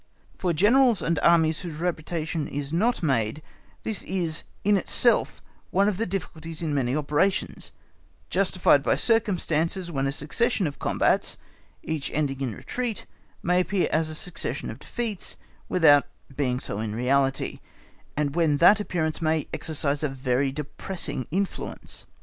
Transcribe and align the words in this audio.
For 0.35 0.51
Generals 0.51 1.03
and 1.03 1.19
Armies 1.19 1.61
whose 1.61 1.75
reputation 1.77 2.47
is 2.47 2.73
not 2.73 3.03
made, 3.03 3.43
this 3.83 4.01
is 4.05 4.41
in 4.63 4.75
itself 4.75 5.43
one 5.69 5.87
of 5.87 5.97
the 5.97 6.07
difficulties 6.07 6.63
in 6.63 6.73
many 6.73 6.95
operations, 6.95 7.71
justified 8.31 8.81
by 8.81 8.95
circumstances 8.95 9.91
when 9.91 10.07
a 10.07 10.11
succession 10.11 10.65
of 10.65 10.79
combats, 10.79 11.37
each 11.83 12.09
ending 12.15 12.41
in 12.41 12.55
retreat, 12.55 13.05
may 13.43 13.59
appear 13.59 13.87
as 13.91 14.09
a 14.09 14.15
succession 14.15 14.71
of 14.71 14.79
defeats, 14.79 15.37
without 15.69 16.07
being 16.35 16.59
so 16.59 16.79
in 16.79 16.95
reality, 16.95 17.59
and 18.17 18.33
when 18.35 18.57
that 18.57 18.79
appearance 18.79 19.21
may 19.21 19.47
exercise 19.53 20.01
a 20.01 20.09
very 20.09 20.51
depressing 20.51 21.27
influence. 21.29 22.07